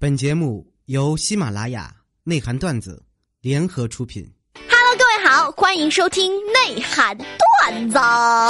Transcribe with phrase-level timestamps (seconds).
[0.00, 3.02] 本节目由喜马拉雅内涵段子
[3.40, 4.24] 联合出品。
[4.70, 7.98] Hello，各位好，欢迎收听内涵段子。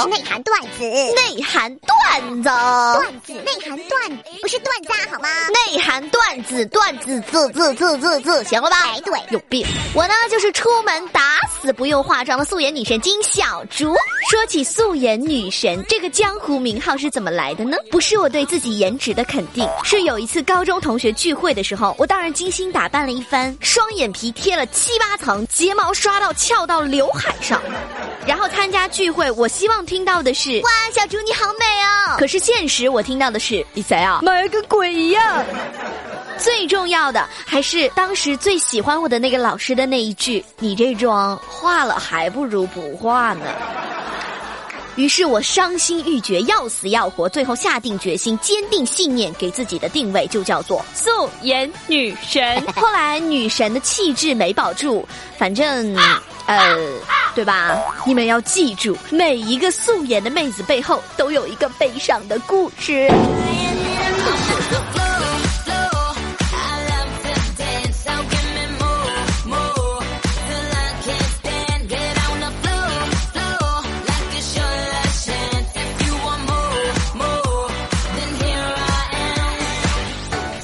[0.03, 5.27] 是内涵段子，内涵段子，段子内涵段不是段子啊，好吗？
[5.67, 8.77] 内涵段子，段子字字字字字，行了吧？
[8.83, 9.65] 哎，对，有病！
[9.95, 13.93] 我呢，就是出门打死死不用化妆的素颜女神金小竹。
[14.31, 17.75] 说起素颜女神这个江湖名号是怎么来的呢？
[17.91, 27.61] 不是我对自己颜值的肯定，是有一次高中同学聚会的时候，我当然精心打扮了一番，双眼皮贴了七八层，睫毛刷到翘到刘海上。
[28.25, 32.17] 然后参加聚会，我希望听到的是哇，小竹你好美哦。
[32.17, 35.43] 可是现实我听到的是你谁啊，美个鬼一样。
[36.39, 43.45] 最重要的还是当时最喜欢我的那个老师的那一句：“你这妆化了还不如不化呢。”
[44.95, 51.09] 于是我伤心欲绝，要死要活，最后下定决心，坚定信念，给自己的定位就叫做素
[51.41, 52.61] 颜女神。
[52.75, 55.05] 后来女神的气质没保住，
[55.37, 55.95] 反正，
[56.47, 56.75] 呃，
[57.33, 57.77] 对吧？
[58.05, 63.09] 你们要记住，每一个素颜的妹子背后都有一个悲伤的故事。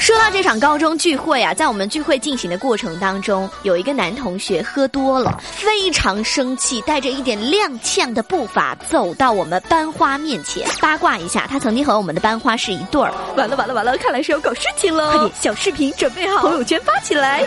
[0.05, 10.69] 说到这场高中聚会啊，在我们聚会进行的过程当中，有一个男同学喝多了，非常生气，带着一点踉跄的步伐走到我们班花面前。
[10.79, 13.11] 八卦一下，他曾经和我们的班花是一对儿。
[13.35, 15.09] 完了完了完了，看来是要搞事情了！
[15.09, 17.43] 快点，小视频准备好，朋友圈发起来。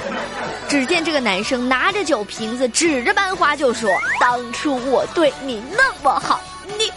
[0.69, 6.41] 只见这个男生拿着酒瓶子，指着班花就说：“当初我对你那么好，
[6.77, 6.91] 你。”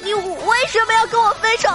[0.00, 0.22] 你为
[0.68, 1.68] 什么要跟我分手？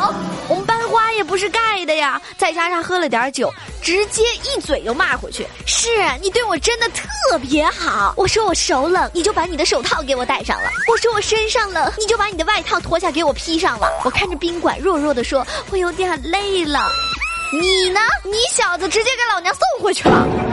[0.47, 1.02] 我们班花也
[1.33, 5.47] 不是盖的呀，再加上喝了点酒，直接一嘴就骂回去。
[5.65, 5.89] 是
[6.21, 8.13] 你对我真的特别好。
[8.15, 13.89] 我说我手冷，你就把你的手套给我戴上了；我说我身上冷，你就把你的外套脱下给我披上了。
[14.05, 16.87] 我看着宾馆，弱弱的说：“我有点累了。”
[17.51, 17.99] 你呢？
[18.23, 20.52] 你小子直接给老娘送回去了。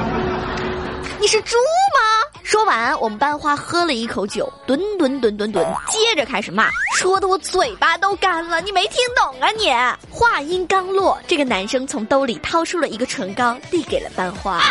[1.21, 2.41] 你是猪吗？
[2.43, 8.59] 说完，我们班花喝了一口酒，吨吨吨吨吨，接着开始骂，说的我嘴巴都干了。
[8.63, 9.71] 你没听懂啊你？
[10.11, 14.63] 话音刚落，这个男生从兜里掏出了一个唇膏，递给了班花。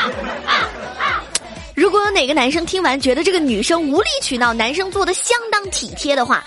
[1.76, 6.44] 如果有哪个男生听完觉得这个女生无理取闹，男生做的相当体贴的话，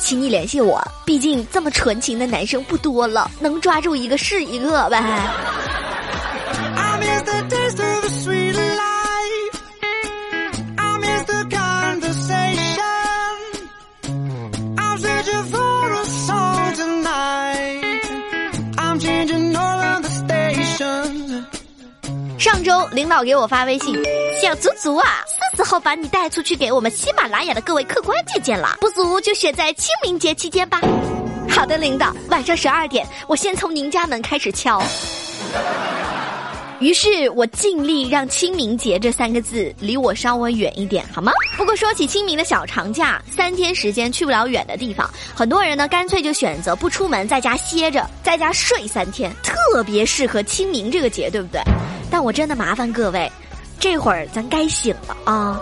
[0.00, 5.00] 请你联系我，毕竟这么纯情的男生不多了，能抓住一个是一个呗。
[22.44, 23.98] 上周领导给我发微信，
[24.38, 25.24] 小足足啊，
[25.56, 30.78] 是时候把你带出去给我们喜马拉雅的各位客官见见了，不足就选在清明节期间吧。
[31.48, 34.82] 好的，领导，晚上十二点，我先从您家门开始敲。
[36.80, 41.32] 于是我尽力让清明节这三个字离我稍微远一点，好吗？
[41.56, 51.62] 不过说起清明的小长假，三天时间去不了远的地方，很多人呢干脆就选择不出门，在家歇着，在家睡三天，特别适合清明这个节，对不对？
[52.14, 53.28] 但我真的麻烦各位，
[53.80, 55.60] 这会儿咱该醒了啊！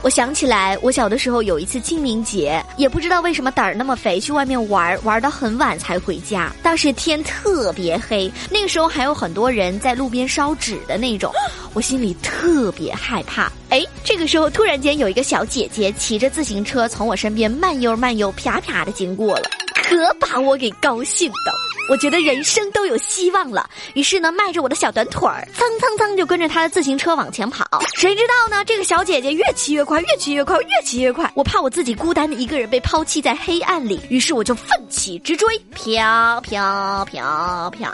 [0.00, 6.50] 我想起来，我小的时候有一次清明节，也不知道为什么胆儿那么肥，去外面玩，玩到很晚才回家。
[6.62, 11.30] 当时天特别黑，那个时候还有很多人在路边烧纸的那种，
[11.74, 13.52] 我心里特别害怕。
[13.68, 19.50] 哎，这个时候突然间有一个小姐姐骑着自行车从我身边慢悠慢悠啪啪的经过了，
[19.84, 21.67] 可把我给高兴的。
[21.88, 27.64] 我觉得人生都有希望了，于是呢，迈着我的小短腿儿，蹭蹭蹭就跟着她的自行车往前跑。
[27.96, 31.30] 谁知道呢，这个小姐姐越骑越快，越骑越快，越骑越快。
[31.34, 37.90] 我怕我自己孤单的一个人被抛弃在黑暗里，于是我就奋起直追，飘飘飘飘。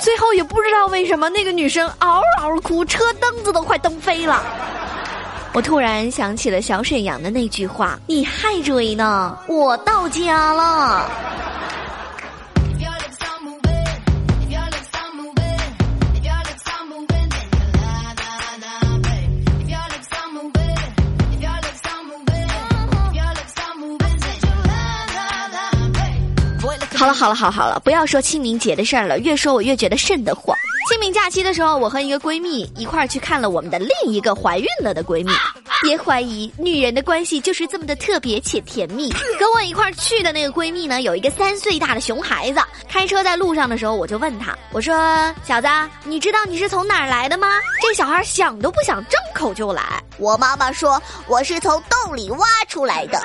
[0.00, 4.42] 最后也不知道为什么，那个女生嗷嗷哭，车灯子都快蹬飞了。
[5.52, 11.10] 我突然想起了小沈阳的那句话：“你还追呢，我到家了。”
[27.12, 30.56] 好了好了好了，不要说清明节的事儿了，越说我越觉得瘆得慌。
[30.88, 35.30] 清明假期的时候，我和一个闺蜜一块儿去看了我们的另一个怀孕了的闺蜜。
[35.82, 39.10] 别怀疑，女人的关系就是这么的特别且甜蜜。
[39.38, 42.60] 跟我一块儿去的那个闺蜜呢，有一个三岁大的熊孩子。
[42.88, 44.94] 开车在路上的时候，我就问他，我说
[45.46, 45.68] ：“小子，
[46.04, 47.46] 你知道你是从哪儿来的吗？”
[47.82, 50.02] 这小孩想都不想，张口就来。
[50.16, 53.20] 我妈妈说我是从洞里挖出来的，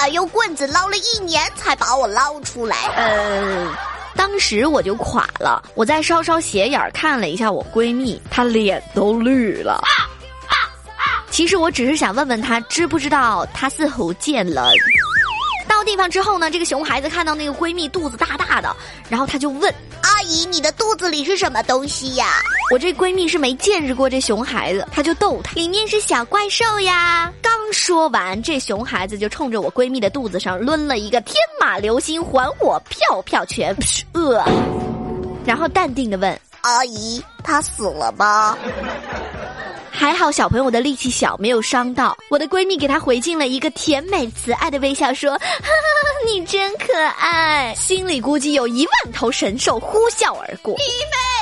[0.00, 2.74] 爸用棍子捞了一年才把我捞出来。
[2.96, 3.70] 呃，
[4.16, 5.62] 当时我就垮了。
[5.74, 9.78] 我再稍稍斜眼看了一下我闺蜜，她脸都绿了。
[11.30, 14.72] 其实我只是想问问她，知不知道她是否见了。
[15.68, 18.74] 到地方之后呢，这个熊孩子看到那个闺蜜肚子大大的，
[19.10, 19.72] 然后他就问
[20.30, 22.40] 姨，你的肚子里是什么东西呀？
[22.72, 27.32] 我这闺蜜是没见识过这熊孩子，她就逗他，里面是小怪兽呀。
[27.42, 33.76] 刚说完，这熊孩子就冲着我闺蜜的肚子上抡了一个天马流星还我票票拳，
[34.14, 34.44] 呃，
[35.44, 36.40] 然后淡定的问。
[36.60, 38.56] 阿姨，他死了吗？
[39.90, 42.16] 还好小朋友的力气小，没有伤到。
[42.30, 45.68] 我的闺蜜给她回敬了一个甜美慈爱的微笑，说：“哈哈，
[46.26, 50.74] 你真可爱。”心里估计有一万头神兽呼啸而过。
[50.76, 51.39] 弟妹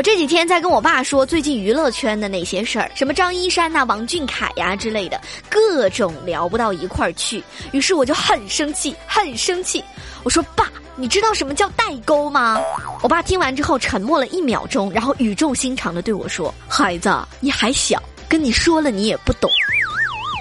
[0.00, 5.20] 我这几天在跟我爸说最近娱乐圈的那些事儿，什么张一山呐、王俊凯呀、之类的，
[5.50, 7.44] 各种聊不到一块儿去。
[7.72, 9.84] 于是我就很生气，很生气。
[10.22, 12.58] 我说：“爸，你知道什么叫代沟吗？”
[13.04, 19.50] 我爸听完之后沉默了一秒钟，然后语重心长的对我说：“孩子，你还小，跟你说了你也不懂。”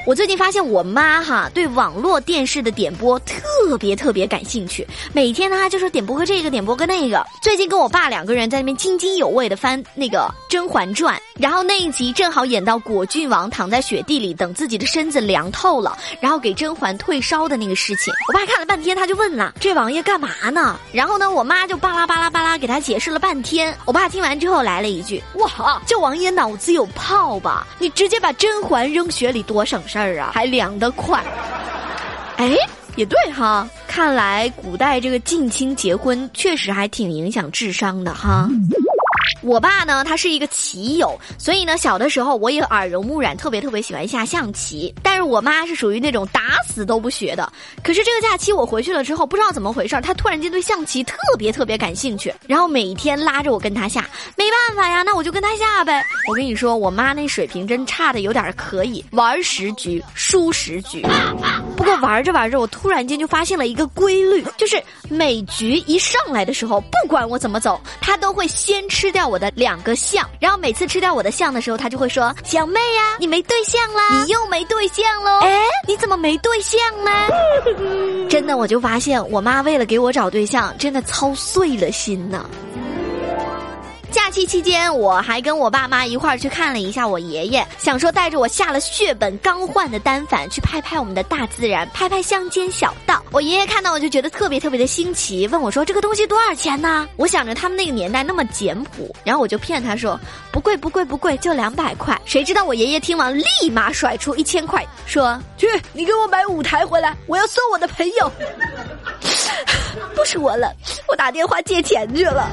[0.06, 7.24] 我最近发现我妈哈对网络电视的点播特别特别感兴趣，每天呢就是点播个这个，点播个那个。
[7.44, 10.20] 最近跟我爸两个人在那边津津有味的翻那个
[10.52, 18.12] 《甄嬛传》，然后那一集正好演到果郡王躺在雪地里等自己的身子凉透了，然后给甄嬛退烧的那个事情。
[18.28, 23.78] 我爸看了半天，他就问了：“这王爷干嘛呢？”然后呢，我妈就巴拉巴拉巴拉给他解释了半天。
[23.86, 27.68] 我爸听完之后来了一句：“哇，这王爷脑子有泡吧？
[27.78, 31.22] 你直接把甄嬛扔雪里多省事儿啊，还凉得快。”
[32.38, 32.56] 哎，
[32.96, 38.48] 也对哈，看来古代这个近亲结婚确实还挺影响智商的哈。
[39.42, 44.94] 我爸呢，他是一个棋友，所以呢，小的时候我也耳濡目染，特别特别喜欢下象棋。
[45.02, 47.52] 但是我妈是属于那种打死都不学的。
[47.84, 54.10] 可是这个假期我回去了之后，不知道怎么回事儿，她突然间对象棋特别特别感兴趣，然后每天拉着我跟她下。
[54.36, 56.04] 没办法呀，那我就跟她下呗。
[56.28, 61.06] 我跟你说，我妈那水平真差的有点可以，玩十局输十局。
[61.78, 77.12] 不过玩着玩着，我突然间就发现了一个规律，就是每局一上来的时候，不管我怎么走，他都会先吃掉我的两个象，然后每次吃掉我的象的时候，他就会说：“小妹呀、你没对象啦， 你又没对象喽。”哎，你怎么没对象呢？
[78.30, 82.46] 真的，我就发现我妈为了给我找对象，真的操碎了心呐。
[84.30, 93.24] 假期期间，我还跟我爸妈一块儿去看了一下我爷爷，想说带着我下了血本刚换的单反去拍拍我们的大自然，拍拍乡间小道。
[93.32, 97.10] 我爷爷看到我就觉得特别特别的新奇，问我说这个东西多少钱呢？
[97.16, 100.20] 我想着他们那个年代那么简朴，然后我就骗他说
[100.52, 102.16] 不贵不贵不贵，就两百块。
[102.24, 108.32] 谁知道我爷爷听完立马甩出一千块，说去你给我买五台回来，我要送我的朋友。
[110.14, 110.72] 不说了，
[111.08, 112.48] 我打电话借钱去了。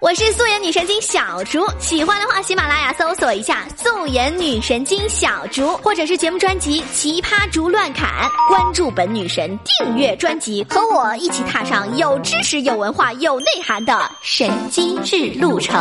[0.00, 8.08] 我是素颜女神经小竹，喜欢的话喜马拉雅搜索一下“素颜女神经小竹”，或者是节目专辑《奇葩竹乱砍》，
[8.48, 15.74] 关注本女神，订阅专辑，和我一起踏上有知识、有文化、有内涵的神机智路程。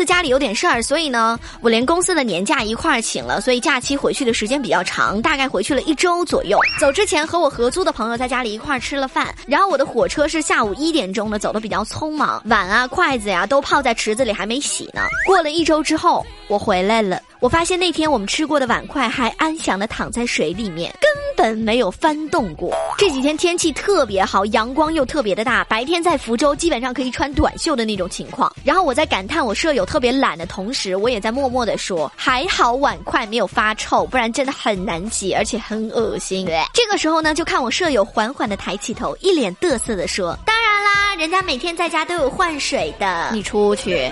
[0.00, 6.58] 次家里有点事儿，所以呢，我连公司的年假一块儿请了，所以假期回去的时间比较长，大概回去了一周左右。
[6.80, 15.02] 走之前和我合租的朋友在家里一块儿吃了饭，然后我的火车是下午一点钟的，走的比较匆忙，碗啊、筷子呀、都泡在池子里还没洗呢。
[15.26, 21.10] 过了一周之后，我回来了，我发现那天我们吃过的碗筷还安详的躺在水里面，根
[21.40, 22.70] 本没有翻动过。
[22.98, 28.54] 这几天天气特别好，阳光又特别的大，白天在福州基本上可以穿短袖的那种情况。
[28.62, 36.46] 然后我在感叹我舍友特别懒的同时，我也在默默的说，还好碗筷没有发臭，不然真的很难洗，而且很恶心。
[36.74, 43.28] 这个时候呢，就看我舍友缓缓的抬起头，一脸得瑟的说：“当然啦，人家每天在家都有换水的。
[43.30, 44.10] 你出去，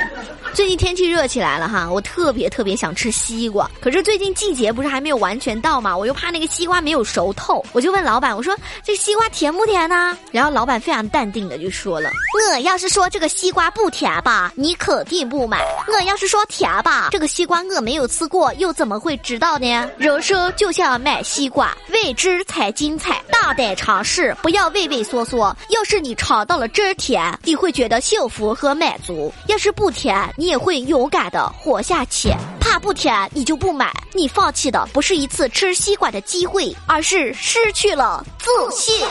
[0.53, 10.19] 最近天气热起来了哈，我特别特别想吃西瓜，可是最近季节不是还没有完全到嘛，我又怕那个西瓜没有熟透，我就问老板，我说这西瓜甜不甜呢？
[10.31, 12.11] 然后老板非常淡定的就说了，
[12.53, 15.61] 我要是说这个西瓜不甜吧，你肯定不买；
[15.91, 19.91] 我要是说甜吧，这个西瓜我没有吃过，又怎么会知道呢？
[19.97, 25.57] 人生就像买西瓜，未知才精彩，大胆尝试，不要畏畏缩缩。
[25.71, 32.31] 要是你尝到了真儿甜，你会觉得幸福和满足；要是不甜，你也会勇敢的活下去。
[32.61, 39.07] 怕不甜，你就不买，你放弃的不是一次吃西瓜的机会，而是失去了自信。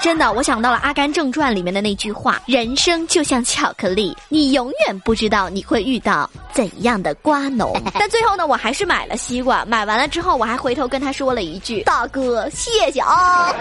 [0.00, 7.80] 真的，我想到了《阿甘正传》里面的那句话：“人生就像巧克力，你永远不知道你会遇到怎样的瓜农。
[7.94, 9.64] ”但最后呢，我还是买了西瓜。
[9.64, 13.54] 买完了之后，我还回头跟他说了一句：“大哥，谢谢啊。”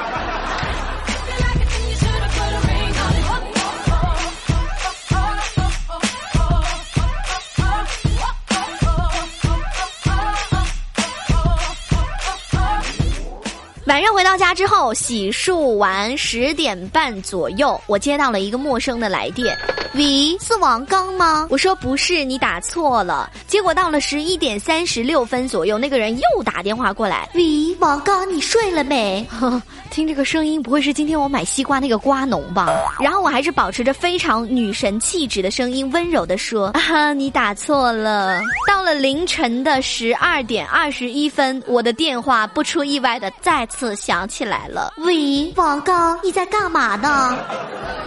[14.02, 19.56] 人回到家之后，洗漱完十点半左右，我接到了一个陌生的来电。
[19.94, 21.48] 喂，是王刚吗？
[21.52, 23.30] 我说不是，你打错了。
[23.46, 27.30] 结果到了十一点三十六分左右，那个人又打电话过来。
[27.36, 29.28] 喂，王刚，你睡了没？
[29.92, 32.68] 听这个声音，不会是今天我买西瓜那个瓜农吧？
[33.00, 44.94] 然后我还是保持着非常女神气质的声音，温柔的说：“啊，你打错了。”到了凌晨的十二点二十一分，我的电话不出意外的再次响起来了。
[45.00, 47.38] 喂，王刚，你在干嘛呢？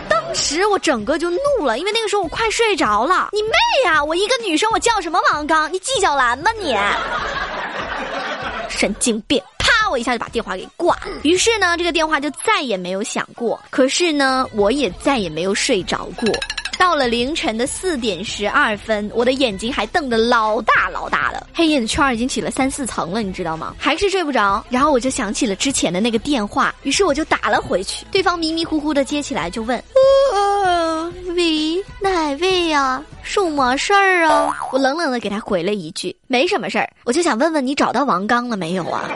[0.09, 3.29] 当时我整个就怒了，因为那个时候我快睡着了。
[3.33, 3.51] 你妹
[3.85, 4.03] 呀！
[4.03, 5.71] 我一个女生，我叫什么王刚？
[5.71, 6.75] 你纪晓岚吗你？
[8.71, 9.41] 神经病！
[9.97, 11.03] 一下就把电话给挂了。
[11.23, 13.61] 于是呢，这个电话就再也没有响过。
[13.71, 16.29] 可是呢，我也再也没有睡着过。
[16.77, 23.75] 到了凌晨的四点十二分，我的眼睛还瞪得老大老大的，黑眼圈已经起了三四层了，你知道吗？
[23.79, 24.63] 还是睡不着。
[24.69, 28.05] 然后我就想起了之前的那个电话，于是我就打了回去。
[28.11, 29.83] 对方迷迷糊糊的接起来就问
[30.35, 33.03] ：“呃，喂，哪位呀？
[33.23, 39.09] 什么事儿啊？”我冷冷的给他回了一句：“没什么事儿，我就想问问你找到王刚了没有啊？”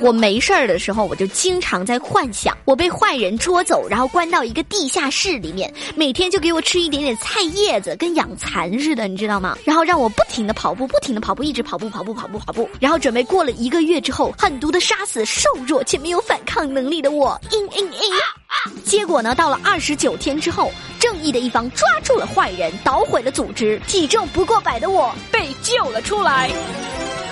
[0.00, 9.56] 我没事儿的时候，我就经常在幻想我被坏人捉走，然后关到一个地下室里面，每天就给我吃一点点菜叶子，跟养蚕似的，你知道吗？
[9.64, 12.68] 然后让我不停的跑步，不停的跑步，一直跑步，跑步，跑步，跑步。
[12.80, 17.40] 然后准备过了一个月之后，狠毒的杀死瘦弱且没有反抗能力的我。
[17.50, 18.82] 嘤嘤嘤。
[18.84, 26.50] 结果呢，到了二十九天之后，正义的一方抓住了坏人，捣毁了组织，体重不过百的我被救了出来。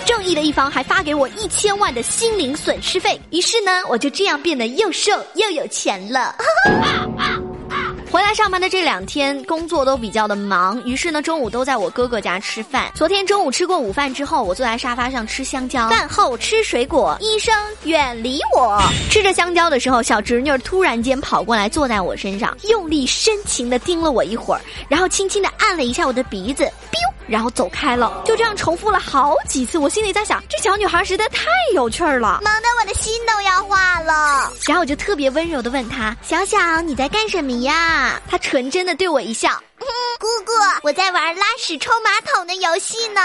[0.06, 6.32] 正义的一方还发给我一千万的心灵损失费，于是呢，我就这样变得又瘦又有钱了。
[8.08, 12.90] 回来上班的这两天，工作都比较的忙，于是呢，中午都在我哥哥家吃饭。
[12.94, 18.80] 昨天中午吃过午饭之后，我坐在沙发上吃香蕉，饭后吃水果，医生远离我。
[19.10, 28.22] 吃着香蕉的时候，小侄女突然间跑过来坐在我身上，用力深情的盯了我一会儿，然后轻轻的按了一下我的鼻子，biu，然后走开了。
[28.24, 32.40] 就这样重复了好几次，我心里在想，这小女孩实在太有趣儿了。
[32.42, 34.52] 忙得我的心都要化了。
[34.66, 39.50] 然后我就特别温柔的问她：“小小，你在干什么呀？”她纯真的对我一笑。
[40.18, 40.52] 姑姑，
[40.82, 43.20] 我在玩拉屎冲马桶的游戏呢。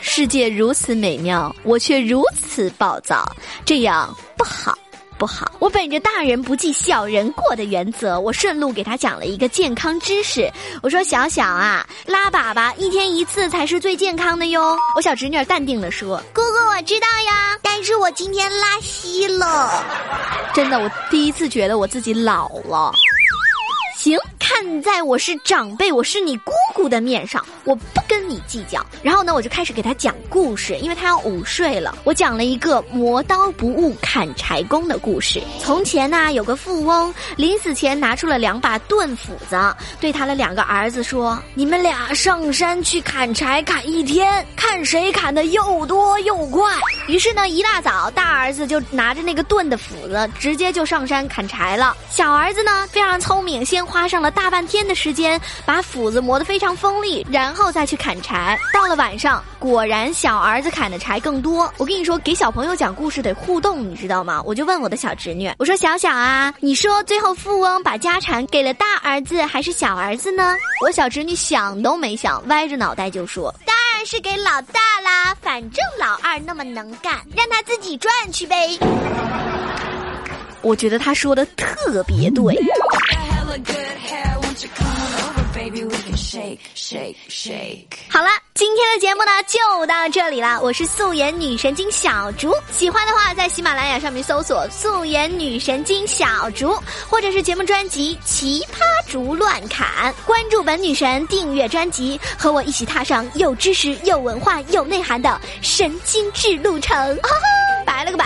[0.00, 3.24] 世界如此美妙，我却如此暴躁，
[3.64, 4.76] 这样不好。
[5.22, 10.50] 不好，我本着大人不计小人过的原则，我顺路给他讲了一个健康知识。
[10.82, 19.84] 我说：“小小啊，拉粑粑一天一次才是最健康的哟。”我小侄女淡定地说姑姑，我知道呀，但是我今天拉稀了。
[20.52, 22.92] “真的，我第一次觉得我自己老了。”
[24.02, 28.84] 行，看在我是长辈，我是你姑姑的面上，我不跟你计较。
[29.00, 31.96] 然后呢，我就开始给他讲故事，因为他要午睡了。
[32.02, 35.40] 我讲了一个磨刀不误砍柴工的故事。
[35.60, 39.56] 从前呢，有个富翁临死前拿出了两把钝斧子，
[40.00, 46.74] 对他的两个儿子说：“你们俩上山去砍柴，砍一天，看谁砍的又多又快。”
[47.06, 51.96] 于是呢，一大早，大儿子就拿着那个钝的斧子，直接就上山砍柴了。
[52.10, 58.58] 小儿子呢，非常聪明，先花上了大半天的时间，把斧子磨得非常锋利，然后再去砍柴。
[58.72, 61.70] 到了晚上，果然小儿子砍的柴更多。
[61.76, 64.42] 我跟你说，给小朋友讲故事得互动，你知道吗？
[64.46, 70.56] 我就问我的小侄女，我说小小啊，你说最后富翁把家产给了大儿子还是小儿子呢？
[70.80, 73.54] 我小侄女想都没想，歪着脑袋就说。
[73.66, 78.78] 当然是给老大啦，反正老二那么能干，让他自己赚去呗。
[80.62, 82.56] 我觉得他说的特别对。
[88.08, 90.60] 好了，今天的节目呢就到这里了。
[90.60, 96.76] 我是素颜女神经小竹，喜欢的话在喜马拉雅上面搜索“素颜女神经小竹”，
[97.08, 106.96] 或者是节目专辑《奇葩竹乱砍》，关注本女神，订阅专辑，和我一起踏上有知识、有文化、有内涵的神经质路程。
[107.22, 107.38] 哈哈，
[107.86, 108.24] 拜了个拜。